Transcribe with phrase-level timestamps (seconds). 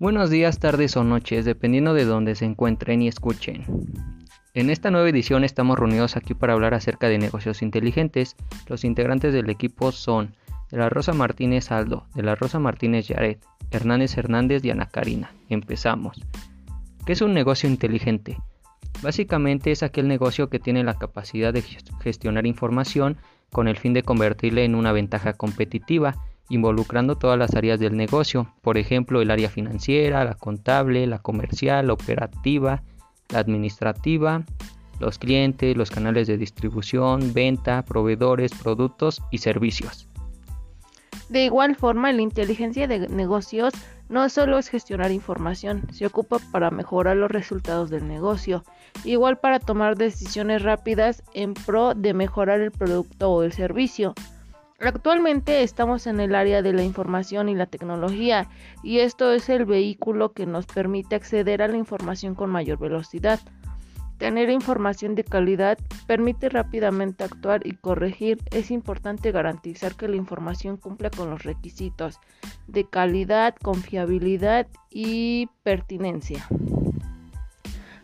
[0.00, 3.66] Buenos días, tardes o noches, dependiendo de donde se encuentren y escuchen.
[4.54, 8.34] En esta nueva edición estamos reunidos aquí para hablar acerca de negocios inteligentes.
[8.66, 10.34] Los integrantes del equipo son
[10.70, 15.34] de la Rosa Martínez Aldo, de la Rosa Martínez Yaret, Hernández Hernández y Ana Karina.
[15.50, 16.18] Empezamos.
[17.04, 18.38] ¿Qué es un negocio inteligente?
[19.02, 21.60] Básicamente es aquel negocio que tiene la capacidad de
[22.00, 23.18] gestionar información
[23.52, 26.16] con el fin de convertirla en una ventaja competitiva
[26.50, 31.86] involucrando todas las áreas del negocio, por ejemplo el área financiera, la contable, la comercial,
[31.86, 32.82] la operativa,
[33.30, 34.44] la administrativa,
[34.98, 40.06] los clientes, los canales de distribución, venta, proveedores, productos y servicios.
[41.30, 43.72] De igual forma, la inteligencia de negocios
[44.08, 48.64] no solo es gestionar información, se ocupa para mejorar los resultados del negocio,
[49.04, 54.14] igual para tomar decisiones rápidas en pro de mejorar el producto o el servicio.
[54.82, 58.48] Actualmente estamos en el área de la información y la tecnología
[58.82, 63.40] y esto es el vehículo que nos permite acceder a la información con mayor velocidad.
[64.16, 68.38] Tener información de calidad permite rápidamente actuar y corregir.
[68.52, 72.18] Es importante garantizar que la información cumpla con los requisitos
[72.66, 76.46] de calidad, confiabilidad y pertinencia.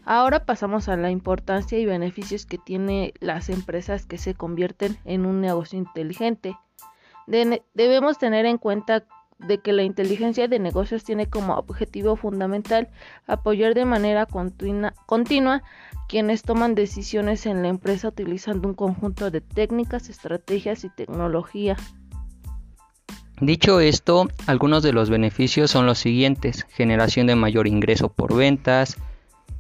[0.05, 5.25] Ahora pasamos a la importancia y beneficios que tienen las empresas que se convierten en
[5.25, 6.55] un negocio inteligente
[7.27, 9.05] debemos tener en cuenta
[9.39, 12.89] de que la inteligencia de negocios tiene como objetivo fundamental
[13.27, 15.63] apoyar de manera continua, continua
[16.09, 21.77] quienes toman decisiones en la empresa utilizando un conjunto de técnicas, estrategias y tecnología.
[23.41, 28.97] Dicho esto, algunos de los beneficios son los siguientes, generación de mayor ingreso por ventas,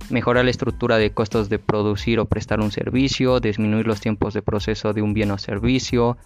[0.08, 4.41] mejorar la estructura de costos de producir o prestar un servicio, disminuir los tiempos de
[4.41, 6.17] proceso de un bien o servicio,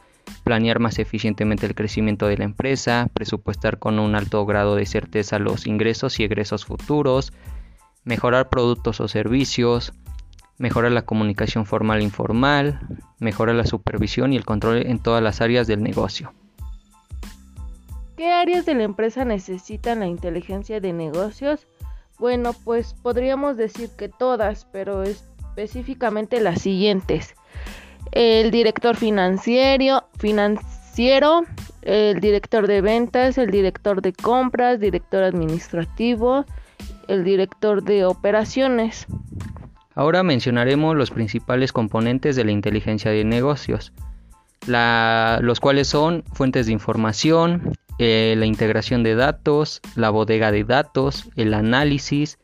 [0.44, 5.38] planear más eficientemente el crecimiento de la empresa, presupuestar con un alto grado de certeza
[5.38, 7.32] los ingresos y egresos futuros,
[8.04, 9.92] mejorar productos o servicios,
[10.58, 12.80] mejorar la comunicación formal e informal,
[13.18, 16.32] mejorar la supervisión y el control en todas las áreas del negocio.
[18.16, 21.66] ¿Qué áreas de la empresa necesitan la inteligencia de negocios?
[22.18, 27.34] Bueno, pues podríamos decir que todas, pero específicamente las siguientes
[28.12, 31.42] el director financiero, financiero,
[31.82, 36.44] el director de ventas, el director de compras, director administrativo,
[37.08, 39.06] el director de operaciones.
[39.94, 43.92] Ahora mencionaremos los principales componentes de la inteligencia de negocios,
[44.66, 51.28] los cuales son fuentes de información, eh, la integración de datos, la bodega de datos,
[51.36, 52.38] el análisis,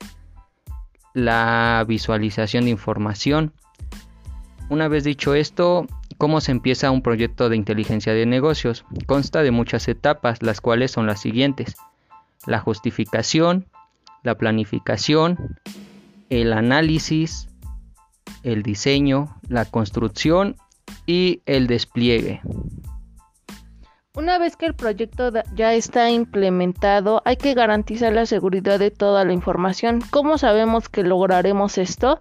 [1.14, 3.54] la visualización de información,
[4.68, 5.86] una vez dicho esto,
[6.18, 8.84] ¿cómo se empieza un proyecto de inteligencia de negocios?
[9.06, 11.76] Consta de muchas etapas, las cuales son las siguientes.
[12.46, 13.66] La justificación,
[14.22, 15.58] la planificación,
[16.30, 17.48] el análisis,
[18.42, 20.56] el diseño, la construcción
[21.06, 22.40] y el despliegue.
[24.14, 29.26] Una vez que el proyecto ya está implementado, hay que garantizar la seguridad de toda
[29.26, 30.00] la información.
[30.10, 32.20] ¿Cómo sabemos que lograremos esto?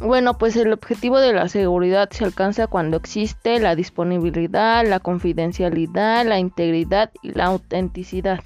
[0.00, 6.24] Bueno, pues el objetivo de la seguridad se alcanza cuando existe la disponibilidad, la confidencialidad,
[6.24, 8.40] la integridad y la autenticidad.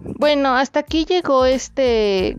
[0.00, 2.38] Bueno, hasta aquí llegó este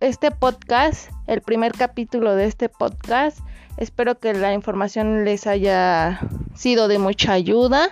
[0.00, 3.38] este podcast, el primer capítulo de este podcast.
[3.76, 6.20] Espero que la información les haya
[6.54, 7.90] sido de mucha ayuda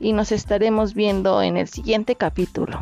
[0.00, 2.80] y nos estaremos viendo en el siguiente capítulo.